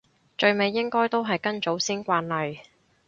[0.35, 2.61] 最尾應該都係跟祖先慣例